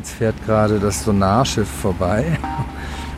[0.00, 2.24] Jetzt fährt gerade das Sonarschiff vorbei.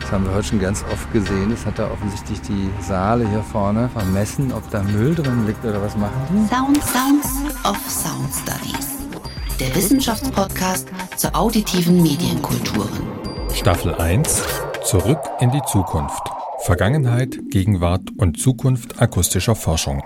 [0.01, 1.51] Das haben wir heute schon ganz oft gesehen.
[1.51, 5.81] Das hat da offensichtlich die Saale hier vorne vermessen, ob da Müll drin liegt oder
[5.81, 6.53] was machen die?
[6.53, 7.27] Sound Sounds
[7.63, 8.97] of Sound Studies.
[9.61, 13.07] Der Wissenschaftspodcast zur auditiven Medienkulturen.
[13.53, 14.43] Staffel 1
[14.83, 16.31] Zurück in die Zukunft.
[16.65, 20.03] Vergangenheit, Gegenwart und Zukunft akustischer Forschung.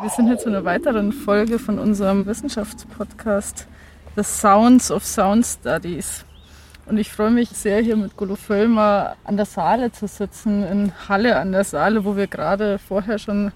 [0.00, 3.66] Wir sind jetzt in einer weiteren Folge von unserem Wissenschaftspodcast
[4.14, 6.24] The Sounds of Sound Studies.
[6.84, 10.92] Und ich freue mich sehr, hier mit Golo Völlmer an der Saale zu sitzen, in
[11.08, 13.52] Halle an der Saale, wo wir gerade vorher schon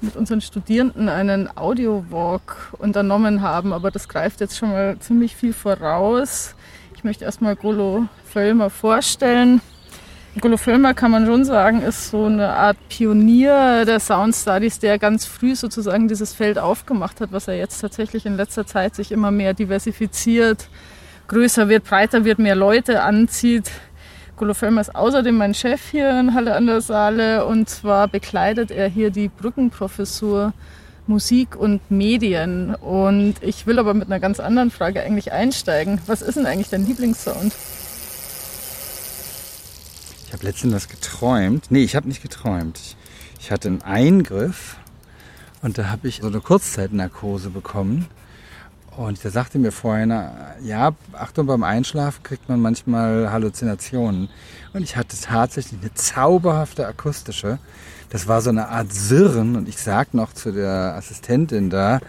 [0.00, 3.72] mit unseren Studierenden einen Audio-Walk unternommen haben.
[3.72, 6.56] Aber das greift jetzt schon mal ziemlich viel voraus.
[6.96, 9.60] Ich möchte erstmal Golo Völlmer vorstellen.
[10.40, 14.98] Golo Völlmer kann man schon sagen, ist so eine Art Pionier der Sound Studies, der
[14.98, 19.12] ganz früh sozusagen dieses Feld aufgemacht hat, was er jetzt tatsächlich in letzter Zeit sich
[19.12, 20.68] immer mehr diversifiziert
[21.28, 23.70] größer wird, breiter wird, mehr Leute anzieht.
[24.36, 28.70] Golo Fellmer ist außerdem mein Chef hier in Halle an der Saale und zwar bekleidet
[28.70, 30.52] er hier die Brückenprofessur
[31.06, 32.74] Musik und Medien.
[32.74, 36.00] Und ich will aber mit einer ganz anderen Frage eigentlich einsteigen.
[36.06, 37.52] Was ist denn eigentlich dein Lieblingssound?
[40.32, 41.66] Ich habe letztens was geträumt.
[41.68, 42.78] Nee, ich habe nicht geträumt.
[42.78, 42.96] Ich,
[43.38, 44.78] ich hatte einen Eingriff
[45.60, 48.06] und da habe ich so eine Kurzzeitnarkose bekommen.
[48.96, 50.08] Und der sagte mir vorhin,
[50.62, 54.30] ja, Achtung, beim Einschlafen kriegt man manchmal Halluzinationen.
[54.72, 57.58] Und ich hatte tatsächlich eine zauberhafte akustische.
[58.08, 59.54] Das war so eine Art Sirren.
[59.54, 62.00] Und ich sag noch zu der Assistentin da,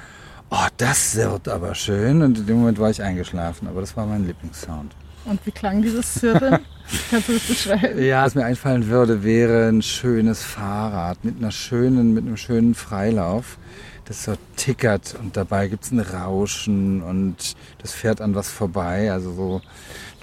[0.49, 2.21] oh, das sirrt aber schön.
[2.21, 3.67] Und in dem Moment war ich eingeschlafen.
[3.67, 4.95] Aber das war mein Lieblingssound.
[5.25, 6.59] Und wie klang dieses Sirren?
[7.09, 8.03] Kannst du das beschreiben?
[8.03, 12.75] Ja, was mir einfallen würde, wäre ein schönes Fahrrad mit einer schönen, mit einem schönen
[12.75, 13.57] Freilauf
[14.05, 19.11] das so tickert und dabei gibt es ein Rauschen und das fährt an was vorbei.
[19.11, 19.61] Also so,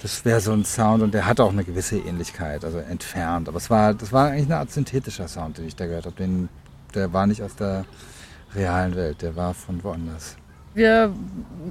[0.01, 3.47] das wäre so ein Sound und der hat auch eine gewisse Ähnlichkeit, also entfernt.
[3.47, 6.15] Aber es war, das war eigentlich eine Art synthetischer Sound, den ich da gehört habe.
[6.15, 6.49] Den,
[6.93, 7.85] der war nicht aus der
[8.55, 10.35] realen Welt, der war von woanders.
[10.73, 11.13] Wir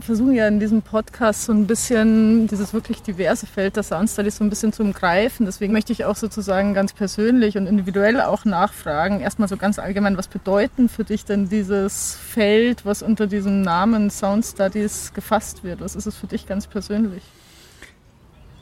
[0.00, 4.36] versuchen ja in diesem Podcast so ein bisschen dieses wirklich diverse Feld der Sound Studies
[4.36, 5.46] so ein bisschen zu umgreifen.
[5.46, 9.20] Deswegen möchte ich auch sozusagen ganz persönlich und individuell auch nachfragen.
[9.20, 14.10] Erstmal so ganz allgemein, was bedeuten für dich denn dieses Feld, was unter diesem Namen
[14.10, 15.80] Sound Studies gefasst wird?
[15.80, 17.22] Was ist es für dich ganz persönlich?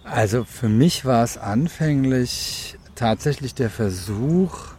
[0.04, 4.78] Also für mich war es anfänglich tatsächlich der Versuch,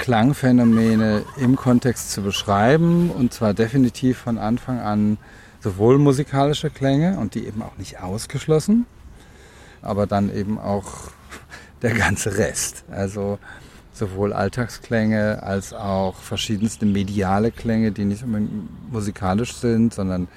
[0.00, 5.18] Klangphänomene im Kontext zu beschreiben und zwar definitiv von Anfang an
[5.60, 8.86] sowohl musikalische Klänge und die eben auch nicht ausgeschlossen,
[9.82, 11.10] aber dann eben auch
[11.82, 12.84] der ganze Rest.
[12.90, 13.38] Also
[13.92, 20.28] sowohl Alltagsklänge als auch verschiedenste mediale Klänge, die nicht unbedingt musikalisch sind, sondern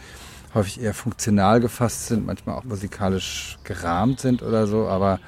[0.53, 5.22] häufig eher funktional gefasst sind, manchmal auch musikalisch gerahmt sind oder so, aber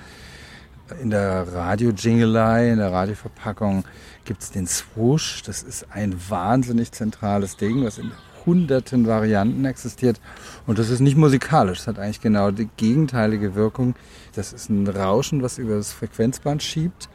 [1.01, 3.85] in der Radio-Jingelei, in der Radioverpackung
[4.25, 5.43] gibt es den Swoosh.
[5.43, 8.11] Das ist ein wahnsinnig zentrales Ding, was in
[8.45, 10.19] hunderten Varianten existiert.
[10.67, 11.79] Und das ist nicht musikalisch.
[11.79, 13.95] Das hat eigentlich genau die gegenteilige Wirkung.
[14.35, 17.09] Das ist ein Rauschen, was über das Frequenzband schiebt.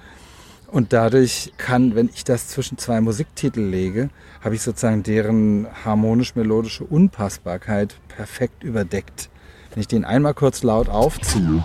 [0.66, 4.08] Und dadurch kann, wenn ich das zwischen zwei Musiktitel lege,
[4.40, 9.30] habe ich sozusagen deren harmonisch-melodische Unpassbarkeit perfekt überdeckt.
[9.72, 11.64] Wenn ich den einmal kurz laut aufziehe,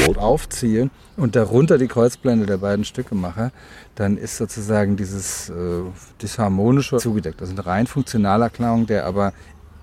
[0.00, 3.52] laut aufziehe und darunter die Kreuzblende der beiden Stücke mache,
[3.94, 5.82] dann ist sozusagen dieses äh,
[6.20, 7.40] Disharmonische zugedeckt.
[7.40, 9.32] Das ist eine rein funktionaler Klang, der aber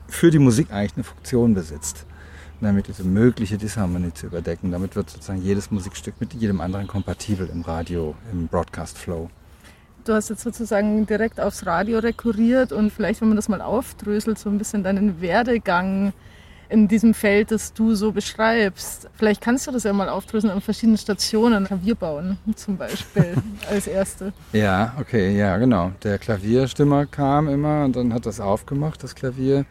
[0.08, 2.06] für die Musik eigentlich eine Funktion besitzt.
[2.62, 4.72] Damit diese mögliche Disharmonie zu überdecken.
[4.72, 9.30] Damit wird sozusagen jedes Musikstück mit jedem anderen kompatibel im Radio, im Broadcast Flow.
[10.06, 14.38] Du hast jetzt sozusagen direkt aufs Radio rekurriert und vielleicht, wenn man das mal aufdröselt,
[14.38, 16.14] so ein bisschen deinen Werdegang
[16.70, 19.10] in diesem Feld, das du so beschreibst.
[19.14, 21.66] Vielleicht kannst du das ja mal aufdröseln an verschiedenen Stationen.
[21.66, 23.36] Klavier bauen zum Beispiel
[23.70, 24.34] als erste.
[24.52, 25.92] Ja, okay, ja, genau.
[26.04, 29.66] Der Klavierstimmer kam immer und dann hat das aufgemacht, das Klavier.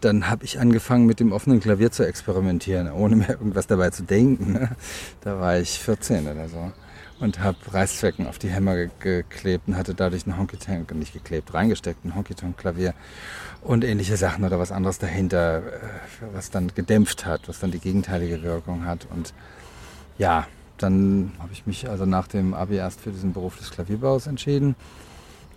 [0.00, 4.02] Dann habe ich angefangen mit dem offenen Klavier zu experimentieren, ohne mir irgendwas dabei zu
[4.02, 4.52] denken.
[4.52, 4.70] Ne?
[5.20, 6.72] Da war ich 14 oder so
[7.22, 12.04] und habe Reißzwecken auf die Hämmer geklebt und hatte dadurch einen Honky-Tonk, nicht geklebt, reingesteckt,
[12.04, 12.94] ein Honky-Tonk-Klavier
[13.62, 15.70] und ähnliche Sachen oder was anderes dahinter, äh,
[16.32, 19.06] was dann gedämpft hat, was dann die gegenteilige Wirkung hat.
[19.08, 19.32] Und
[20.18, 20.46] ja,
[20.78, 24.74] dann habe ich mich also nach dem Abi erst für diesen Beruf des Klavierbaus entschieden.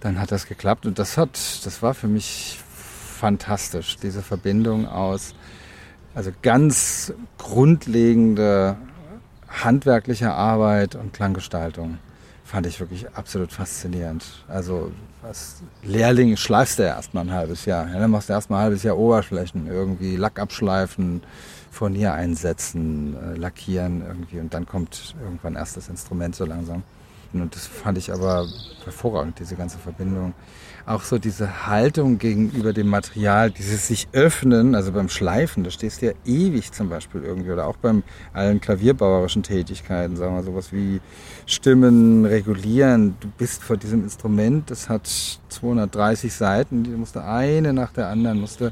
[0.02, 1.32] Dann hat das geklappt und das hat,
[1.66, 2.60] das war für mich
[3.18, 5.34] fantastisch, diese Verbindung aus,
[6.14, 8.78] also ganz grundlegender
[9.64, 11.98] handwerklicher Arbeit und Klanggestaltung.
[12.44, 14.24] fand ich wirklich absolut faszinierend.
[14.48, 14.92] Also
[15.24, 17.88] als Lehrling schleifst du ja erstmal ein halbes Jahr.
[17.92, 21.24] Ja, dann machst du erstmal ein halbes Jahr Oberflächen, irgendwie Lack abschleifen,
[21.72, 26.84] Furnier einsetzen, äh, lackieren irgendwie und dann kommt irgendwann erst das Instrument so langsam.
[27.42, 28.48] Und das fand ich aber
[28.84, 30.34] hervorragend, diese ganze Verbindung
[30.86, 36.02] auch so diese Haltung gegenüber dem Material, dieses sich öffnen, also beim Schleifen, da stehst
[36.02, 38.04] du ja ewig zum Beispiel irgendwie oder auch beim
[38.34, 41.02] allen klavierbauerischen Tätigkeiten, sagen wir sowas wie
[41.48, 43.16] Stimmen regulieren.
[43.20, 45.10] Du bist vor diesem Instrument, das hat
[45.50, 48.72] 230 Seiten, die musst du eine nach der anderen, musst du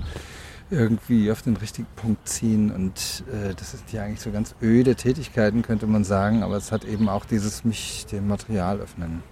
[0.70, 4.96] irgendwie auf den richtigen Punkt ziehen und äh, das ist ja eigentlich so ganz öde
[4.96, 9.24] Tätigkeiten, könnte man sagen, aber es hat eben auch dieses mich dem Material öffnen.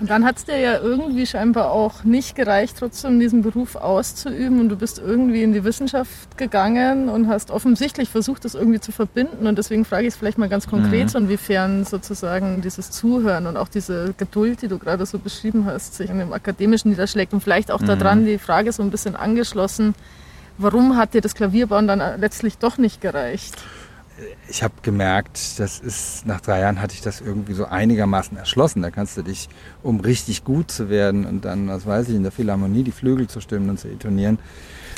[0.00, 4.58] Und dann hat es dir ja irgendwie scheinbar auch nicht gereicht, trotzdem diesen Beruf auszuüben.
[4.58, 8.90] Und du bist irgendwie in die Wissenschaft gegangen und hast offensichtlich versucht, das irgendwie zu
[8.90, 9.46] verbinden.
[9.46, 11.08] Und deswegen frage ich es vielleicht mal ganz konkret, mhm.
[11.08, 15.94] so inwiefern sozusagen dieses Zuhören und auch diese Geduld, die du gerade so beschrieben hast,
[15.94, 17.32] sich in dem Akademischen niederschlägt.
[17.32, 17.86] Und vielleicht auch mhm.
[17.86, 19.94] daran die Frage so ein bisschen angeschlossen,
[20.58, 23.56] warum hat dir das Klavierbauen dann letztlich doch nicht gereicht?
[24.48, 28.82] ich habe gemerkt, das ist, nach drei Jahren hatte ich das irgendwie so einigermaßen erschlossen.
[28.82, 29.48] Da kannst du dich,
[29.82, 33.26] um richtig gut zu werden und dann, was weiß ich, in der Philharmonie die Flügel
[33.26, 34.38] zu stimmen und zu intonieren,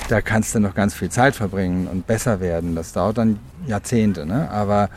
[0.08, 2.74] da kannst du noch ganz viel Zeit verbringen und besser werden.
[2.74, 4.50] Das dauert dann Jahrzehnte, ne?
[4.50, 4.90] Aber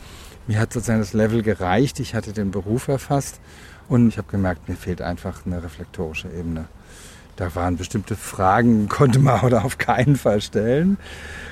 [0.46, 2.00] mir hat sozusagen das Level gereicht.
[2.00, 3.40] Ich hatte den Beruf erfasst
[3.88, 6.66] und ich habe gemerkt, mir fehlt einfach eine reflektorische Ebene.
[7.40, 10.98] Da waren bestimmte Fragen, konnte man oder auf keinen Fall stellen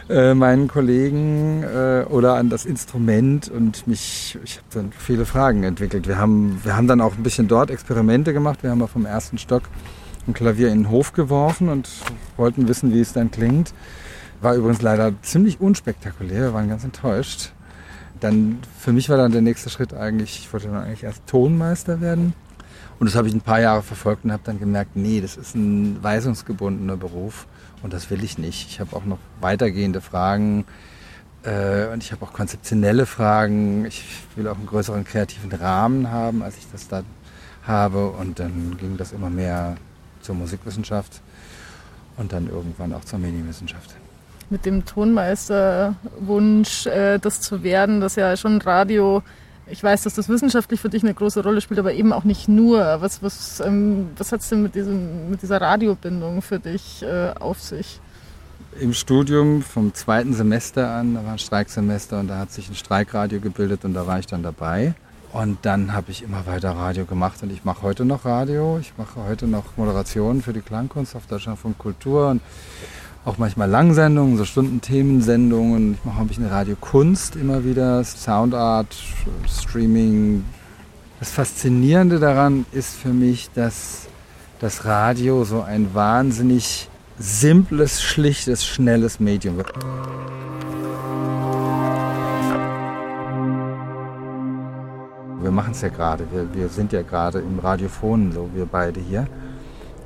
[0.09, 5.65] äh, meinen Kollegen äh, oder an das Instrument und mich, ich habe dann viele Fragen
[5.65, 6.07] entwickelt.
[6.09, 8.63] Wir haben, wir haben dann auch ein bisschen dort Experimente gemacht.
[8.63, 9.63] Wir haben mal vom ersten Stock
[10.27, 11.89] ein Klavier in den Hof geworfen und
[12.37, 13.73] wollten wissen, wie es dann klingt.
[14.41, 17.53] War übrigens leider ziemlich unspektakulär, wir waren ganz enttäuscht.
[18.21, 22.01] Dann, für mich war dann der nächste Schritt eigentlich, ich wollte dann eigentlich erst Tonmeister
[22.01, 22.35] werden.
[22.99, 25.55] Und das habe ich ein paar Jahre verfolgt und habe dann gemerkt, nee, das ist
[25.55, 27.47] ein weisungsgebundener Beruf
[27.83, 28.71] und das will ich nicht.
[28.71, 30.65] Ich habe auch noch weitergehende Fragen
[31.45, 33.85] äh, und ich habe auch konzeptionelle Fragen.
[33.85, 34.03] Ich
[34.35, 37.05] will auch einen größeren kreativen Rahmen haben, als ich das da
[37.65, 38.11] habe.
[38.11, 39.77] Und dann ging das immer mehr
[40.21, 41.21] zur Musikwissenschaft
[42.17, 43.95] und dann irgendwann auch zur Medienwissenschaft
[44.51, 49.23] mit dem Tonmeisterwunsch, äh, das zu werden, das ja schon Radio
[49.71, 52.49] ich weiß, dass das wissenschaftlich für dich eine große Rolle spielt, aber eben auch nicht
[52.49, 52.79] nur.
[53.01, 57.33] Was, was, ähm, was hat es denn mit, diesem, mit dieser Radiobindung für dich äh,
[57.39, 58.01] auf sich?
[58.81, 62.75] Im Studium vom zweiten Semester an, da war ein Streiksemester und da hat sich ein
[62.75, 64.95] Streikradio gebildet und da war ich dann dabei.
[65.33, 68.79] Und dann habe ich immer weiter Radio gemacht und ich mache heute noch Radio.
[68.81, 72.41] Ich mache heute noch Moderationen für die Klangkunst auf Deutschland von Kultur und
[73.25, 75.95] auch manchmal Langsendungen, so Stundenthemensendungen.
[75.95, 78.97] Ich mache ein bisschen Radiokunst immer wieder, Soundart,
[79.47, 80.45] Streaming.
[81.19, 84.07] Das Faszinierende daran ist für mich, dass
[84.61, 86.89] das Radio so ein wahnsinnig
[87.19, 89.73] simples, schlichtes, schnelles Medium wird.
[95.41, 99.01] Wir machen es ja gerade, wir, wir sind ja gerade im Radiophon, so wir beide
[99.01, 99.27] hier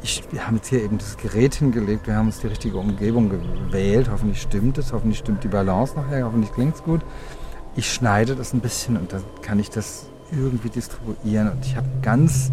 [0.03, 3.31] ich, wir haben jetzt hier eben das Gerät hingelegt, wir haben uns die richtige Umgebung
[3.31, 4.09] gewählt.
[4.11, 7.03] Hoffentlich stimmt es, hoffentlich stimmt die Balance nachher, hoffentlich klingt es gut.
[7.77, 11.51] Ich schneide das ein bisschen und dann kann ich das irgendwie distribuieren.
[11.51, 12.51] Und ich habe ein ganz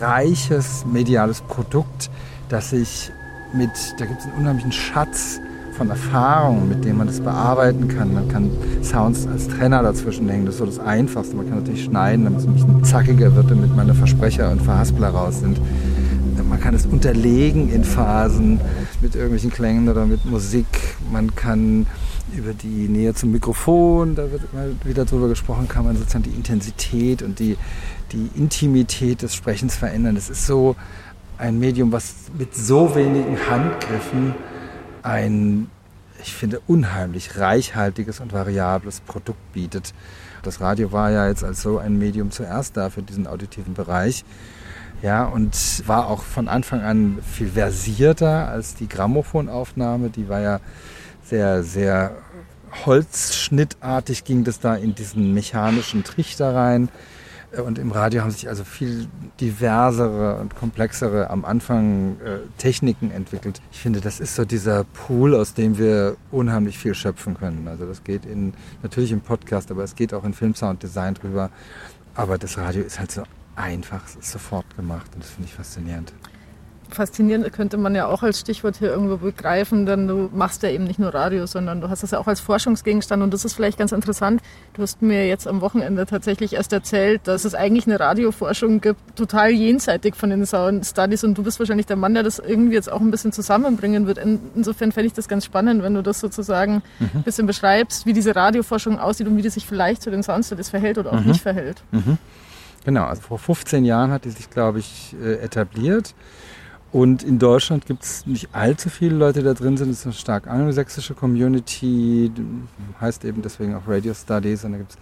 [0.00, 2.10] reiches mediales Produkt,
[2.48, 3.10] das ich
[3.52, 5.40] mit, da gibt es einen unheimlichen Schatz
[5.76, 8.14] von Erfahrungen, mit dem man das bearbeiten kann.
[8.14, 8.50] Man kann
[8.82, 11.36] Sounds als Trenner dazwischen hängen, das ist so das Einfachste.
[11.36, 15.10] Man kann natürlich schneiden, damit es ein bisschen zackiger wird, damit meine Versprecher und Verhaspler
[15.10, 15.58] raus sind.
[16.68, 18.60] Kann es unterlegen in Phasen
[19.00, 20.66] mit irgendwelchen Klängen oder mit Musik.
[21.10, 21.86] Man kann
[22.36, 26.36] über die Nähe zum Mikrofon, da wird immer wieder drüber gesprochen, kann man sozusagen die
[26.36, 27.56] Intensität und die,
[28.12, 30.14] die Intimität des Sprechens verändern.
[30.14, 30.76] Das ist so
[31.38, 34.34] ein Medium, was mit so wenigen Handgriffen
[35.02, 35.70] ein,
[36.22, 39.94] ich finde, unheimlich reichhaltiges und variables Produkt bietet.
[40.42, 44.22] Das Radio war ja jetzt als so ein Medium zuerst da für diesen auditiven Bereich.
[45.02, 50.10] Ja, und war auch von Anfang an viel versierter als die Grammophonaufnahme.
[50.10, 50.60] Die war ja
[51.22, 52.16] sehr, sehr
[52.86, 56.88] holzschnittartig ging das da in diesen mechanischen Trichter rein.
[57.64, 59.08] Und im Radio haben sich also viel
[59.40, 63.62] diversere und komplexere am Anfang äh, Techniken entwickelt.
[63.72, 67.66] Ich finde, das ist so dieser Pool, aus dem wir unheimlich viel schöpfen können.
[67.66, 68.52] Also das geht in,
[68.82, 71.48] natürlich im Podcast, aber es geht auch in Filmsounddesign drüber.
[72.14, 73.22] Aber das Radio ist halt so
[73.58, 76.12] einfach, sofort gemacht und das finde ich faszinierend.
[76.90, 80.84] faszinierend könnte man ja auch als Stichwort hier irgendwo begreifen, denn du machst ja eben
[80.84, 83.78] nicht nur Radio, sondern du hast das ja auch als Forschungsgegenstand und das ist vielleicht
[83.78, 84.40] ganz interessant.
[84.72, 89.16] Du hast mir jetzt am Wochenende tatsächlich erst erzählt, dass es eigentlich eine Radioforschung gibt,
[89.16, 92.74] total jenseitig von den Sound Studies und du bist wahrscheinlich der Mann, der das irgendwie
[92.74, 94.18] jetzt auch ein bisschen zusammenbringen wird.
[94.54, 97.10] Insofern fände ich das ganz spannend, wenn du das sozusagen mhm.
[97.12, 100.46] ein bisschen beschreibst, wie diese Radioforschung aussieht und wie die sich vielleicht zu den Sound
[100.46, 101.28] Studies verhält oder auch mhm.
[101.28, 101.82] nicht verhält.
[101.90, 102.18] Mhm.
[102.88, 106.14] Genau, also vor 15 Jahren hat die sich, glaube ich, äh, etabliert.
[106.90, 109.90] Und in Deutschland gibt es nicht allzu viele Leute, die da drin sind.
[109.90, 112.32] Es ist eine stark angelsächsische Community,
[112.98, 114.64] heißt eben deswegen auch Radio Studies.
[114.64, 114.98] Und da gibt es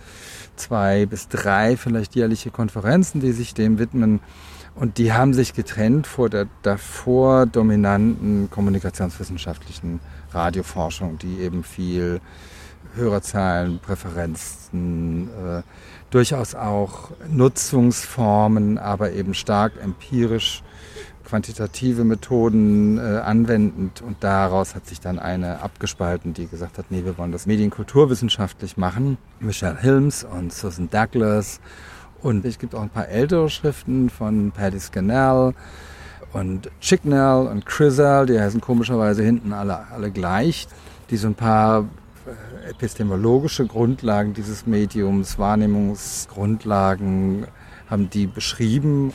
[0.56, 4.18] zwei bis drei vielleicht jährliche Konferenzen, die sich dem widmen.
[4.74, 10.00] Und die haben sich getrennt vor der davor dominanten kommunikationswissenschaftlichen
[10.32, 12.20] Radioforschung, die eben viel
[12.94, 15.62] Hörerzahlen, Präferenzen, äh,
[16.10, 20.62] durchaus auch Nutzungsformen, aber eben stark empirisch
[21.26, 24.00] quantitative Methoden äh, anwendend.
[24.00, 28.76] Und daraus hat sich dann eine abgespalten, die gesagt hat, nee, wir wollen das medienkulturwissenschaftlich
[28.76, 29.18] machen.
[29.40, 31.60] Michelle Hilms und Susan Douglas.
[32.22, 35.52] Und es gibt auch ein paar ältere Schriften von Paddy Scannell
[36.32, 40.68] und Chicknell und Crisell, die heißen komischerweise hinten alle, alle gleich,
[41.10, 41.84] die so ein paar
[42.68, 47.46] epistemologische Grundlagen dieses Mediums, Wahrnehmungsgrundlagen
[47.88, 49.12] haben die beschrieben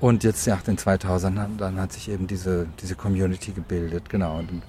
[0.00, 4.38] und jetzt nach den 2000ern, dann hat sich eben diese, diese Community gebildet, genau.
[4.38, 4.62] Und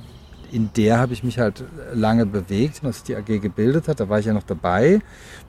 [0.54, 4.00] in der habe ich mich halt lange bewegt, was die AG gebildet hat.
[4.00, 5.00] Da war ich ja noch dabei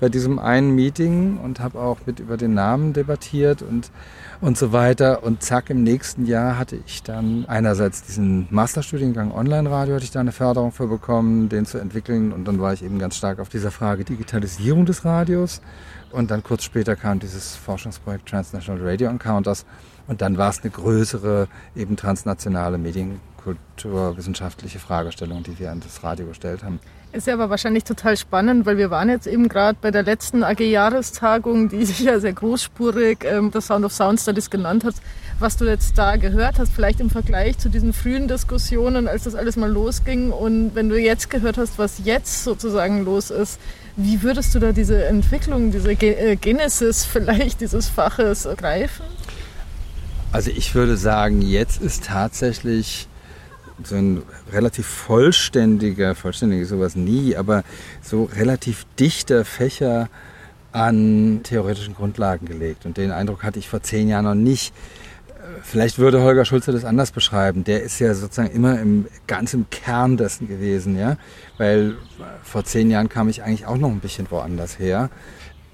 [0.00, 3.90] bei diesem einen Meeting und habe auch mit über den Namen debattiert und,
[4.40, 5.22] und so weiter.
[5.22, 10.20] Und zack, im nächsten Jahr hatte ich dann einerseits diesen Masterstudiengang Online-Radio, hatte ich da
[10.20, 12.32] eine Förderung für bekommen, den zu entwickeln.
[12.32, 15.60] Und dann war ich eben ganz stark auf dieser Frage Digitalisierung des Radios.
[16.12, 19.66] Und dann kurz später kam dieses Forschungsprojekt Transnational Radio Encounters.
[20.06, 26.26] Und dann war es eine größere, eben transnationale medienkulturwissenschaftliche Fragestellung, die wir an das Radio
[26.26, 26.78] gestellt haben.
[27.14, 30.42] Ist ja aber wahrscheinlich total spannend, weil wir waren jetzt eben gerade bei der letzten
[30.42, 34.96] AG-Jahrestagung, die sich ja sehr großspurig ähm, das Sound of Sound Studies genannt hat.
[35.38, 39.36] Was du jetzt da gehört hast, vielleicht im Vergleich zu diesen frühen Diskussionen, als das
[39.36, 43.60] alles mal losging und wenn du jetzt gehört hast, was jetzt sozusagen los ist,
[43.96, 49.04] wie würdest du da diese Entwicklung, diese äh, Genesis vielleicht dieses Faches greifen?
[50.34, 53.06] Also ich würde sagen, jetzt ist tatsächlich
[53.84, 57.62] so ein relativ vollständiger, vollständig ist sowas nie, aber
[58.02, 60.08] so relativ dichter Fächer
[60.72, 62.84] an theoretischen Grundlagen gelegt.
[62.84, 64.74] Und den Eindruck hatte ich vor zehn Jahren noch nicht.
[65.62, 67.62] Vielleicht würde Holger Schulze das anders beschreiben.
[67.62, 71.16] Der ist ja sozusagen immer im, ganz im Kern dessen gewesen, ja.
[71.58, 71.94] Weil
[72.42, 75.10] vor zehn Jahren kam ich eigentlich auch noch ein bisschen woanders her.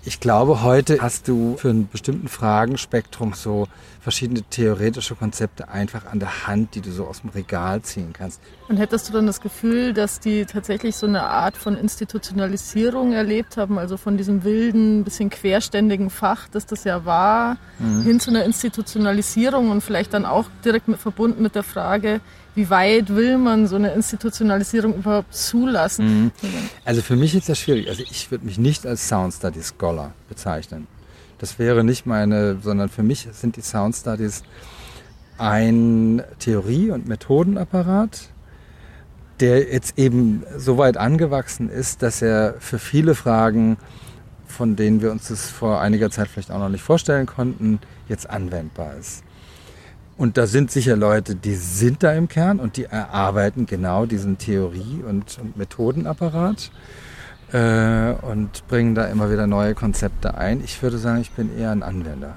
[0.02, 3.68] Ich glaube, heute hast du für einen bestimmten Fragenspektrum so
[4.00, 8.40] verschiedene theoretische Konzepte einfach an der Hand, die du so aus dem Regal ziehen kannst.
[8.68, 13.56] Und hättest du dann das Gefühl, dass die tatsächlich so eine Art von Institutionalisierung erlebt
[13.56, 18.02] haben, also von diesem wilden, bisschen querständigen Fach, das das ja war, mhm.
[18.02, 22.20] hin zu einer Institutionalisierung und vielleicht dann auch direkt mit, verbunden mit der Frage,
[22.54, 26.24] wie weit will man so eine Institutionalisierung überhaupt zulassen?
[26.24, 26.30] Mhm.
[26.84, 27.88] Also für mich ist das schwierig.
[27.88, 30.86] Also ich würde mich nicht als Sound Study Scholar bezeichnen.
[31.40, 34.42] Das wäre nicht meine, sondern für mich sind die Sound Studies
[35.38, 38.28] ein Theorie- und Methodenapparat,
[39.40, 43.78] der jetzt eben so weit angewachsen ist, dass er für viele Fragen,
[44.46, 48.28] von denen wir uns das vor einiger Zeit vielleicht auch noch nicht vorstellen konnten, jetzt
[48.28, 49.24] anwendbar ist.
[50.18, 54.36] Und da sind sicher Leute, die sind da im Kern und die erarbeiten genau diesen
[54.36, 56.70] Theorie- und, und Methodenapparat
[57.52, 60.62] äh, und bringen da immer wieder neue Konzepte ein.
[60.64, 62.36] Ich würde sagen, ich bin eher ein Anwender.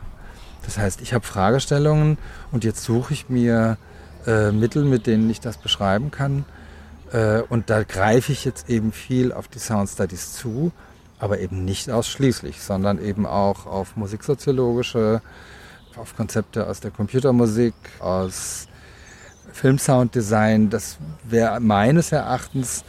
[0.66, 2.18] Das heißt, ich habe Fragestellungen
[2.52, 3.78] und jetzt suche ich mir
[4.26, 6.46] äh, Mittel, mit denen ich das beschreiben kann.
[7.12, 10.72] Äh, und da greife ich jetzt eben viel auf die Sound Studies zu,
[11.20, 15.22] aber eben nicht ausschließlich, sondern eben auch auf musiksoziologische
[15.96, 18.68] auf Konzepte aus der Computermusik, aus
[19.52, 20.70] Filmsounddesign.
[20.70, 22.84] Das wäre meines Erachtens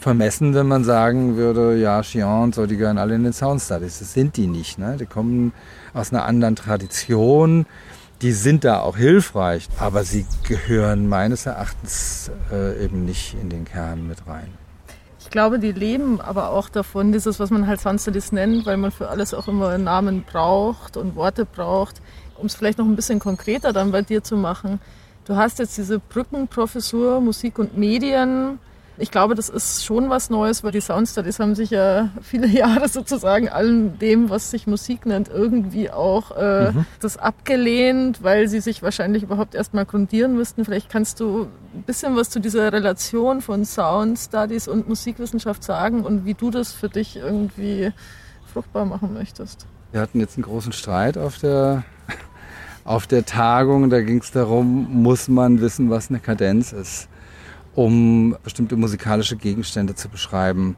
[0.00, 3.60] vermessen, wenn man sagen würde, ja, Chion und so, die gehören alle in den Sound
[3.60, 4.00] Studies.
[4.00, 4.78] Das sind die nicht.
[4.78, 4.96] Ne?
[4.98, 5.52] Die kommen
[5.94, 7.66] aus einer anderen Tradition.
[8.22, 13.64] Die sind da auch hilfreich, aber sie gehören meines Erachtens äh, eben nicht in den
[13.64, 14.48] Kern mit rein.
[15.20, 18.76] Ich glaube, die leben aber auch davon, dieses, was man halt Sound Studies nennt, weil
[18.76, 22.00] man für alles auch immer Namen braucht und Worte braucht
[22.40, 24.80] um es vielleicht noch ein bisschen konkreter dann bei dir zu machen.
[25.26, 28.58] Du hast jetzt diese Brückenprofessur Musik und Medien.
[29.00, 32.86] Ich glaube, das ist schon was Neues, weil die Soundstudies haben sich ja viele Jahre
[32.86, 36.84] sozusagen allem dem, was sich Musik nennt, irgendwie auch äh, mhm.
[37.00, 40.66] das abgelehnt, weil sie sich wahrscheinlich überhaupt erstmal grundieren müssten.
[40.66, 46.26] Vielleicht kannst du ein bisschen was zu dieser Relation von Soundstudies und Musikwissenschaft sagen und
[46.26, 47.92] wie du das für dich irgendwie
[48.52, 49.66] fruchtbar machen möchtest.
[49.92, 51.84] Wir hatten jetzt einen großen Streit auf der,
[52.84, 53.88] auf der Tagung.
[53.88, 57.09] Da ging es darum, muss man wissen, was eine Kadenz ist
[57.84, 60.76] um bestimmte musikalische Gegenstände zu beschreiben.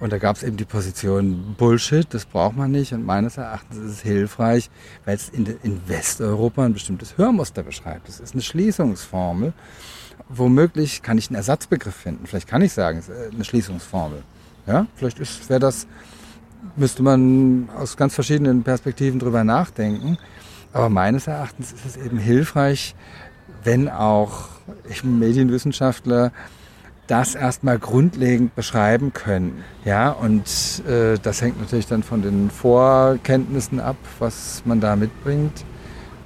[0.00, 2.94] Und da gab es eben die Position Bullshit, das braucht man nicht.
[2.94, 4.70] Und meines Erachtens ist es hilfreich,
[5.04, 8.08] weil es in, in Westeuropa ein bestimmtes Hörmuster beschreibt.
[8.08, 9.52] Das ist eine Schließungsformel.
[10.30, 12.26] Womöglich kann ich einen Ersatzbegriff finden.
[12.26, 14.22] Vielleicht kann ich sagen, es ist eine Schließungsformel.
[14.66, 15.18] Ja, vielleicht
[15.50, 15.86] wäre das,
[16.76, 20.16] müsste man aus ganz verschiedenen Perspektiven drüber nachdenken.
[20.72, 22.94] Aber meines Erachtens ist es eben hilfreich,
[23.64, 24.48] wenn auch
[25.02, 26.32] Medienwissenschaftler
[27.06, 29.64] das erstmal grundlegend beschreiben können.
[29.84, 30.44] Ja, und
[30.86, 35.64] äh, das hängt natürlich dann von den Vorkenntnissen ab, was man da mitbringt.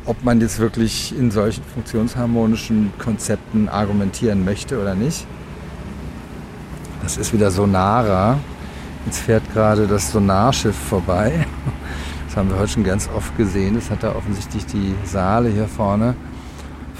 [0.04, 5.26] Ob man jetzt wirklich in solchen funktionsharmonischen Konzepten argumentieren möchte oder nicht.
[7.02, 8.38] Das ist wieder Sonara.
[9.06, 11.46] Jetzt fährt gerade das Sonarschiff vorbei.
[12.26, 13.76] Das haben wir heute schon ganz oft gesehen.
[13.76, 16.14] Das hat da offensichtlich die Saale hier vorne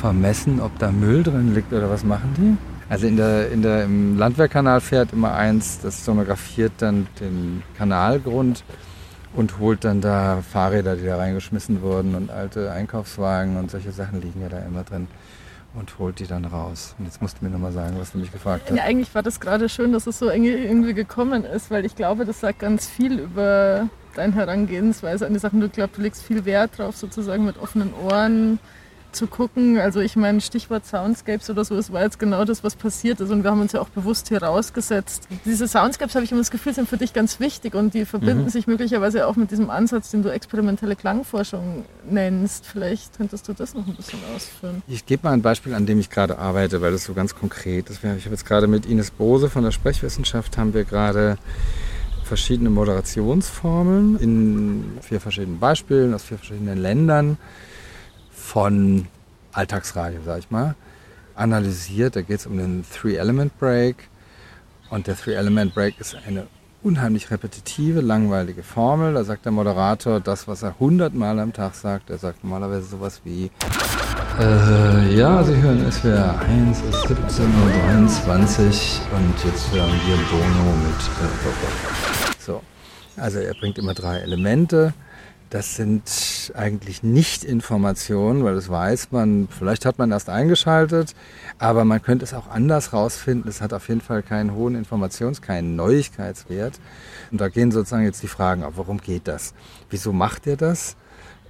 [0.05, 2.93] vermessen, ob da Müll drin liegt oder was machen die?
[2.93, 8.65] Also in der, in der, im Landwehrkanal fährt immer eins, das sonografiert dann den Kanalgrund
[9.35, 14.21] und holt dann da Fahrräder, die da reingeschmissen wurden und alte Einkaufswagen und solche Sachen
[14.21, 15.09] liegen ja da immer drin
[15.73, 16.95] und holt die dann raus.
[16.99, 18.77] Und jetzt musst du mir nochmal sagen, was du mich gefragt hast.
[18.77, 22.27] Ja, eigentlich war das gerade schön, dass es so irgendwie gekommen ist, weil ich glaube,
[22.27, 25.63] das sagt ganz viel über deine Herangehensweise an die Sachen.
[25.63, 28.59] Du glaubst, du legst viel Wert drauf, sozusagen mit offenen Ohren
[29.15, 29.79] zu gucken.
[29.79, 33.31] Also ich meine, Stichwort Soundscapes oder so, es war jetzt genau das, was passiert ist.
[33.31, 35.29] Und wir haben uns ja auch bewusst hier rausgesetzt.
[35.45, 38.45] Diese Soundscapes, habe ich immer das Gefühl, sind für dich ganz wichtig und die verbinden
[38.45, 38.49] mhm.
[38.49, 42.67] sich möglicherweise auch mit diesem Ansatz, den du experimentelle Klangforschung nennst.
[42.67, 44.83] Vielleicht könntest du das noch ein bisschen ausführen.
[44.89, 47.91] Ich gebe mal ein Beispiel, an dem ich gerade arbeite, weil das so ganz konkret
[47.91, 47.99] ist.
[48.03, 51.39] Ich habe jetzt gerade mit Ines Bose von der Sprechwissenschaft haben wir gerade
[52.25, 57.37] verschiedene Moderationsformeln in vier verschiedenen Beispielen aus vier verschiedenen Ländern
[58.55, 59.09] von
[59.51, 60.77] Alltagsradio, sag ich mal,
[61.35, 62.15] analysiert.
[62.15, 63.97] Da geht es um den Three-Element-Break.
[64.91, 66.47] Und der Three-Element-Break ist eine
[66.81, 69.15] unheimlich repetitive, langweilige Formel.
[69.15, 72.11] Da sagt der Moderator das, was er hundertmal am Tag sagt.
[72.11, 73.51] Er sagt normalerweise sowas wie
[74.39, 80.77] äh, ja, Sie hören SWR 1, es ist 17.23 Uhr und jetzt hören wir Bono
[80.87, 82.63] mit äh, So,
[83.17, 84.95] also er bringt immer drei Elemente.
[85.55, 89.47] Das sind eigentlich nicht Informationen, weil das weiß man.
[89.49, 91.15] Vielleicht hat man erst eingeschaltet,
[91.61, 93.49] aber man könnte es auch anders rausfinden.
[93.49, 96.81] Es hat auf jeden Fall keinen hohen Informations-, keinen Neuigkeitswert.
[97.31, 99.55] Und da gehen sozusagen jetzt die Fragen auf, warum geht das?
[99.91, 100.97] Wieso macht ihr das?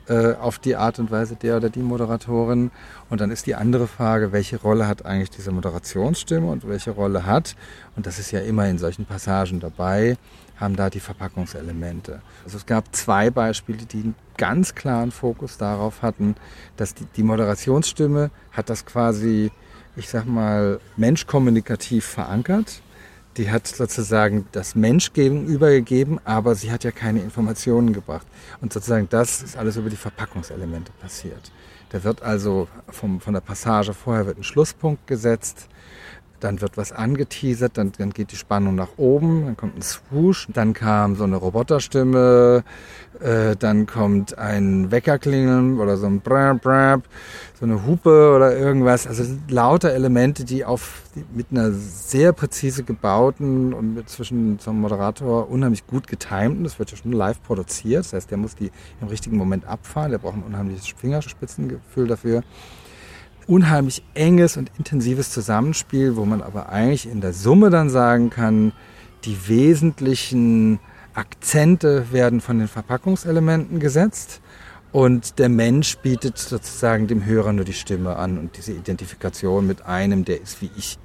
[0.06, 2.72] Äh, auf die Art und Weise der oder die Moderatorin.
[3.08, 7.24] Und dann ist die andere Frage, welche Rolle hat eigentlich diese Moderationsstimme und welche Rolle
[7.24, 7.56] hat,
[7.96, 10.18] und das ist ja immer in solchen Passagen dabei,
[10.56, 12.22] haben da die Verpackungselemente.
[12.44, 16.36] Also es gab zwei Beispiele, die einen ganz klaren Fokus darauf hatten,
[16.76, 19.50] dass die, die Moderationsstimme hat das quasi,
[19.96, 22.82] ich sag mal, menschkommunikativ verankert.
[23.36, 28.26] Die hat sozusagen das Mensch übergegeben, aber sie hat ja keine Informationen gebracht.
[28.60, 31.50] Und sozusagen das ist alles über die Verpackungselemente passiert.
[31.90, 35.68] Da wird also vom, von der Passage vorher wird ein Schlusspunkt gesetzt
[36.44, 40.46] dann wird was angeteasert, dann, dann geht die Spannung nach oben, dann kommt ein Swoosh,
[40.52, 42.64] dann kam so eine Roboterstimme,
[43.20, 47.02] äh, dann kommt ein Weckerklingeln oder so ein Brab, Brab,
[47.58, 49.06] so eine Hupe oder irgendwas.
[49.06, 54.82] Also lauter Elemente, die auf die, mit einer sehr präzise gebauten und mit zwischen zum
[54.82, 58.70] Moderator unheimlich gut getimten, das wird ja schon live produziert, das heißt, der muss die
[59.00, 62.42] im richtigen Moment abfahren, der braucht ein unheimliches Fingerspitzengefühl dafür
[63.46, 68.72] unheimlich enges und intensives Zusammenspiel, wo man aber eigentlich in der Summe dann sagen kann,
[69.24, 70.80] die wesentlichen
[71.14, 74.40] Akzente werden von den Verpackungselementen gesetzt
[74.92, 79.86] und der Mensch bietet sozusagen dem Hörer nur die Stimme an und diese Identifikation mit
[79.86, 80.98] einem, der ist wie ich.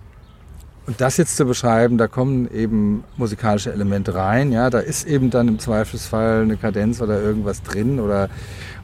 [0.90, 4.52] Und das jetzt zu beschreiben, da kommen eben musikalische Elemente rein.
[4.52, 8.28] Ja, da ist eben dann im Zweifelsfall eine Kadenz oder irgendwas drin oder,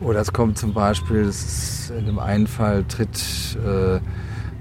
[0.01, 1.31] oder es kommt zum Beispiel,
[1.97, 3.99] in dem einen Fall tritt äh,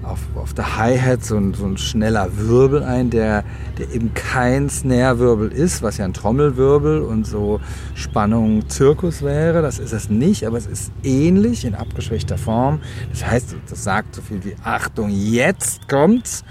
[0.01, 3.43] auf, auf der Hi-Hat so ein, so ein schneller Wirbel ein, der,
[3.77, 7.59] der eben kein Snare-Wirbel ist, was ja ein Trommelwirbel und so
[7.93, 9.61] Spannung Zirkus wäre.
[9.61, 12.81] Das ist es nicht, aber es ist ähnlich in abgeschwächter Form.
[13.11, 16.43] Das heißt, das sagt so viel wie Achtung, jetzt kommt's.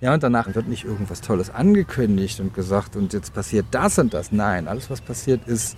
[0.00, 4.14] Ja, und danach wird nicht irgendwas Tolles angekündigt und gesagt, und jetzt passiert das und
[4.14, 4.32] das.
[4.32, 5.76] Nein, alles, was passiert, ist,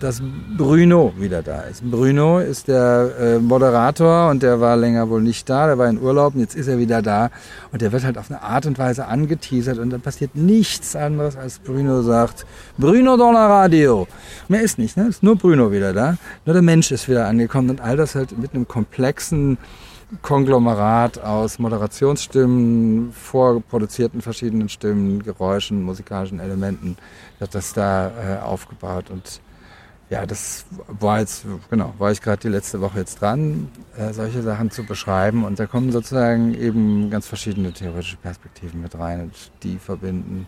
[0.00, 0.20] dass
[0.56, 1.88] Bruno wieder da ist.
[1.88, 6.00] Bruno ist der äh, Moderator und der war länger wohl nicht da, der war in
[6.00, 7.30] Urlaub und jetzt ist er wieder da
[7.72, 11.36] und der wird halt auf eine Art und Weise angeteasert und dann passiert nichts anderes,
[11.36, 12.44] als Bruno sagt,
[12.76, 14.06] Bruno dans la radio.
[14.48, 15.08] Mehr ist nicht, ne?
[15.08, 16.16] Ist nur Bruno wieder da.
[16.44, 19.58] Nur der Mensch ist wieder angekommen und all das halt mit einem komplexen
[20.22, 26.96] Konglomerat aus Moderationsstimmen, vorproduzierten verschiedenen Stimmen, Geräuschen, musikalischen Elementen
[27.38, 29.10] wird das da äh, aufgebaut.
[29.10, 29.42] Und
[30.08, 33.68] ja, das war jetzt, genau, war ich gerade die letzte Woche jetzt dran,
[33.98, 35.44] äh, solche Sachen zu beschreiben.
[35.44, 40.46] Und da kommen sozusagen eben ganz verschiedene theoretische Perspektiven mit rein und die verbinden,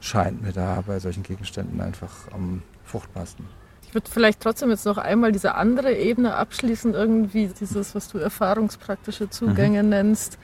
[0.00, 3.46] scheint mir da bei solchen Gegenständen einfach am fruchtbarsten.
[3.94, 8.18] Ich würde vielleicht trotzdem jetzt noch einmal diese andere Ebene abschließen, irgendwie dieses, was du
[8.18, 9.90] erfahrungspraktische Zugänge mhm.
[9.90, 10.36] nennst,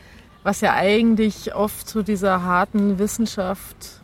[0.45, 4.03] was ja eigentlich oft zu dieser harten Wissenschaft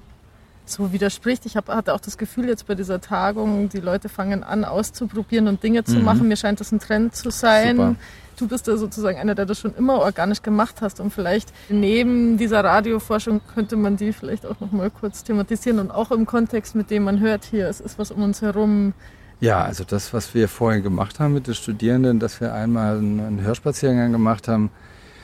[0.64, 1.46] so widerspricht.
[1.46, 5.46] Ich hab, hatte auch das Gefühl jetzt bei dieser Tagung, die Leute fangen an auszuprobieren
[5.46, 6.04] und Dinge zu mhm.
[6.04, 6.26] machen.
[6.26, 7.76] Mir scheint das ein Trend zu sein.
[7.76, 7.94] Super.
[8.38, 12.37] Du bist da sozusagen einer, der das schon immer organisch gemacht hast und vielleicht neben
[12.37, 16.74] dieser Radioforschung könnte man die vielleicht auch noch mal kurz thematisieren und auch im Kontext
[16.74, 18.92] mit dem man hört hier, es ist was um uns herum,
[19.40, 23.40] ja, also das, was wir vorhin gemacht haben mit den Studierenden, dass wir einmal einen
[23.40, 24.70] Hörspaziergang gemacht haben,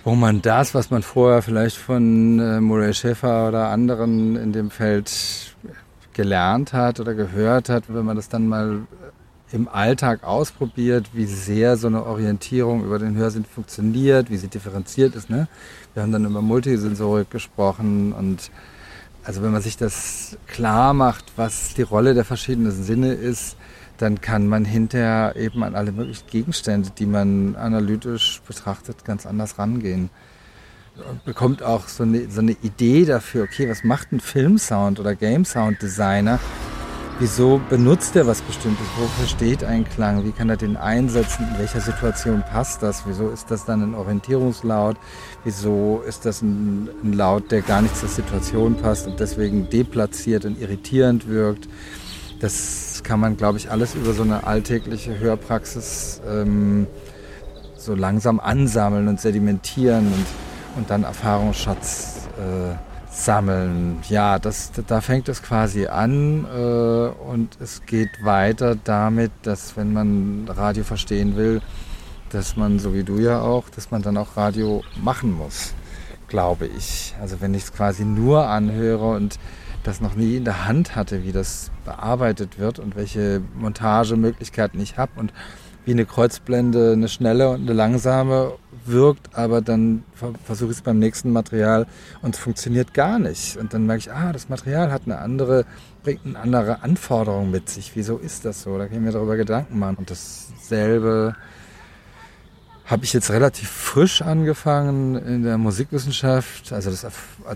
[0.04, 4.70] wo man das, was man vorher vielleicht von äh, Murray Schäfer oder anderen in dem
[4.70, 5.54] Feld
[6.12, 8.80] gelernt hat oder gehört hat, wenn man das dann mal
[9.52, 15.14] im Alltag ausprobiert, wie sehr so eine Orientierung über den Hörsinn funktioniert, wie sie differenziert
[15.14, 15.30] ist.
[15.30, 15.46] Ne?
[15.94, 18.50] Wir haben dann über Multisensorik gesprochen und
[19.24, 23.56] also wenn man sich das klar macht, was die Rolle der verschiedenen Sinne ist,
[24.02, 29.58] dann kann man hinterher eben an alle möglichen Gegenstände, die man analytisch betrachtet, ganz anders
[29.58, 30.10] rangehen.
[31.08, 35.14] Und bekommt auch so eine, so eine Idee dafür, okay, was macht ein Filmsound oder
[35.14, 36.38] Game Sound Designer?
[37.18, 38.84] Wieso benutzt er was Bestimmtes?
[38.98, 40.24] Wo versteht ein Klang?
[40.24, 41.46] Wie kann er den einsetzen?
[41.52, 43.04] In welcher Situation passt das?
[43.06, 44.96] Wieso ist das dann ein Orientierungslaut?
[45.44, 50.44] Wieso ist das ein, ein Laut, der gar nicht zur Situation passt und deswegen deplatziert
[50.44, 51.68] und irritierend wirkt?
[52.42, 56.88] Das kann man, glaube ich, alles über so eine alltägliche Hörpraxis ähm,
[57.76, 60.26] so langsam ansammeln und sedimentieren und,
[60.76, 62.74] und dann Erfahrungsschatz äh,
[63.12, 64.00] sammeln.
[64.08, 69.92] Ja, das, da fängt es quasi an äh, und es geht weiter damit, dass wenn
[69.92, 71.62] man Radio verstehen will,
[72.30, 75.74] dass man, so wie du ja auch, dass man dann auch Radio machen muss,
[76.26, 77.14] glaube ich.
[77.20, 79.38] Also wenn ich es quasi nur anhöre und
[79.82, 84.96] das noch nie in der Hand hatte, wie das bearbeitet wird und welche Montagemöglichkeiten ich
[84.96, 85.32] habe und
[85.84, 88.52] wie eine Kreuzblende eine schnelle und eine langsame
[88.84, 90.04] wirkt, aber dann
[90.44, 91.86] versuche ich es beim nächsten Material
[92.20, 93.56] und es funktioniert gar nicht.
[93.56, 95.64] Und dann merke ich, ah, das Material hat eine andere,
[96.02, 97.92] bringt eine andere Anforderung mit sich.
[97.94, 98.78] Wieso ist das so?
[98.78, 99.96] Da kann ich mir darüber Gedanken machen.
[99.96, 101.34] Und dasselbe
[102.84, 106.72] habe ich jetzt relativ frisch angefangen in der Musikwissenschaft.
[106.72, 107.06] Also das,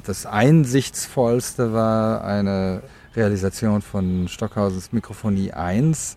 [0.05, 2.83] das einsichtsvollste war eine
[3.15, 6.17] Realisation von Stockhausens Mikrofonie 1,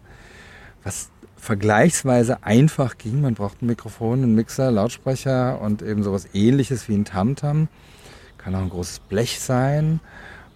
[0.84, 3.22] was vergleichsweise einfach ging.
[3.22, 7.68] Man braucht ein Mikrofon, einen Mixer, Lautsprecher und eben sowas ähnliches wie ein Tamtam.
[8.38, 10.02] Kann auch ein großes Blech sein.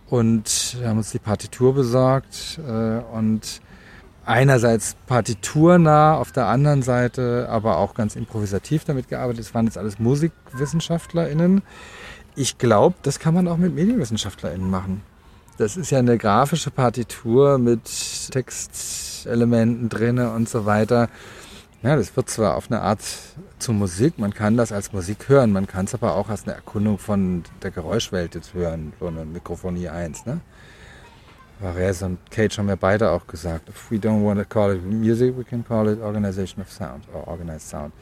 [0.07, 3.61] Und wir haben uns die Partitur besorgt äh, und
[4.25, 9.41] einerseits partiturnah, auf der anderen Seite aber auch ganz improvisativ damit gearbeitet.
[9.41, 11.61] Es waren jetzt alles MusikwissenschaftlerInnen.
[12.35, 15.01] Ich glaube, das kann man auch mit MedienwissenschaftlerInnen machen.
[15.57, 17.83] Das ist ja eine grafische Partitur mit
[18.31, 21.09] Textelementen drinne und so weiter.
[21.83, 23.01] Ja, das wird zwar auf eine Art
[23.59, 26.55] zur Musik, man kann das als Musik hören, man kann es aber auch als eine
[26.55, 30.25] Erkundung von der Geräuschwelt jetzt hören, so eine Mikrofonie 1.
[30.25, 30.39] Ne?
[31.59, 34.83] Varese und Cage haben ja beide auch gesagt, if we don't want to call it
[34.83, 37.93] music, we can call it organization of sound or organized sound,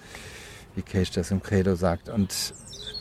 [0.75, 2.09] wie Cage das im Credo sagt.
[2.09, 2.53] Und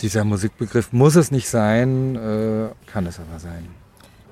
[0.03, 3.69] dieser Musikbegriff muss es nicht sein, äh, kann es aber sein.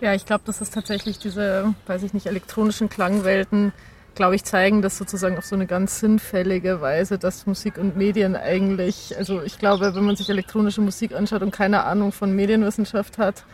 [0.00, 3.72] Ja, ich glaube, dass es tatsächlich diese, weiß ich nicht, elektronischen Klangwelten,
[4.14, 8.36] glaube ich, zeigen das sozusagen auf so eine ganz sinnfällige Weise, dass Musik und Medien
[8.36, 13.18] eigentlich, also ich glaube, wenn man sich elektronische Musik anschaut und keine Ahnung von Medienwissenschaft
[13.18, 13.44] hat,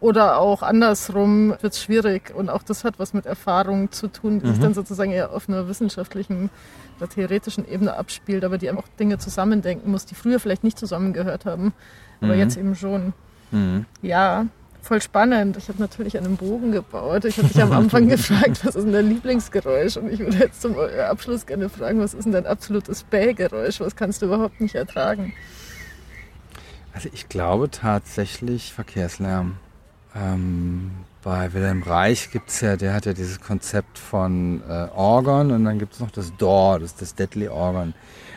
[0.00, 2.34] oder auch andersrum wird es schwierig.
[2.34, 4.50] Und auch das hat was mit Erfahrung zu tun, die mhm.
[4.50, 6.50] sich dann sozusagen eher auf einer wissenschaftlichen
[6.98, 11.44] oder theoretischen Ebene abspielt, aber die auch Dinge zusammendenken muss, die früher vielleicht nicht zusammengehört
[11.44, 11.72] haben,
[12.20, 12.38] aber mhm.
[12.38, 13.12] jetzt eben schon.
[13.50, 13.84] Mhm.
[14.00, 14.46] Ja,
[14.82, 15.58] voll spannend.
[15.58, 17.26] Ich habe natürlich einen Bogen gebaut.
[17.26, 19.98] Ich habe dich am Anfang gefragt, was ist denn dein Lieblingsgeräusch?
[19.98, 23.80] Und ich würde jetzt zum Abschluss gerne fragen, was ist denn dein absolutes Bäh-Geräusch?
[23.80, 25.34] Was kannst du überhaupt nicht ertragen?
[26.94, 29.56] Also ich glaube tatsächlich Verkehrslärm.
[30.14, 30.90] Ähm,
[31.22, 35.64] bei Wilhelm Reich gibt es ja, der hat ja dieses Konzept von äh, Orgon und
[35.64, 37.94] dann gibt es noch das Door, das ist das Deadly Orgon,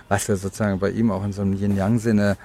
[0.10, 2.38] was ja sozusagen bei ihm auch in so einem Yin-Yang-Sinne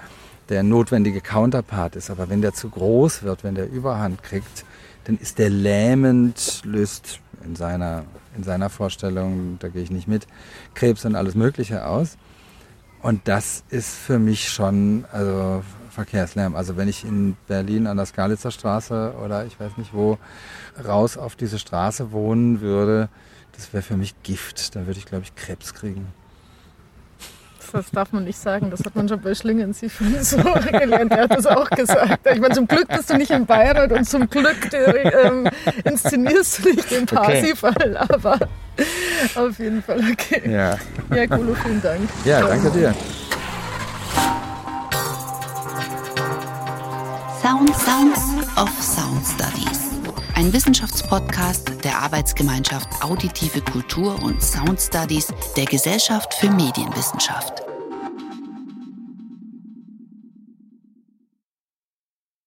[0.48, 2.10] der notwendige Counterpart ist.
[2.10, 4.64] Aber wenn der zu groß wird, wenn der Überhand kriegt,
[5.04, 8.04] dann ist der lähmend, löst in seiner,
[8.36, 10.26] in seiner Vorstellung, da gehe ich nicht mit,
[10.74, 12.16] Krebs und alles Mögliche aus.
[13.02, 15.62] Und das ist für mich schon, also
[15.98, 16.54] Verkehrslärm.
[16.54, 20.16] Also wenn ich in Berlin an der Skalitzer Straße oder ich weiß nicht wo
[20.86, 23.08] raus auf diese Straße wohnen würde,
[23.56, 24.76] das wäre für mich Gift.
[24.76, 26.06] Da würde ich, glaube ich, Krebs kriegen.
[27.72, 28.70] Das darf man nicht sagen.
[28.70, 29.88] Das hat man schon bei Schlingen sie
[30.20, 30.36] so
[30.70, 31.10] gelernt.
[31.10, 32.26] Er hat das auch gesagt.
[32.32, 35.50] Ich meine, zum Glück bist du nicht in Bayreuth und zum Glück ähm,
[35.82, 37.96] inszenierst du nicht den Parsifal, okay.
[37.96, 38.38] aber
[39.34, 40.48] auf jeden Fall okay.
[40.48, 40.78] Ja,
[41.14, 42.08] ja Golo, vielen Dank.
[42.24, 42.94] Ja, danke dir.
[47.48, 48.20] Sound Sounds
[48.58, 49.88] of Sound Studies.
[50.34, 57.67] Ein Wissenschaftspodcast der Arbeitsgemeinschaft Auditive Kultur und Sound Studies der Gesellschaft für Medienwissenschaft.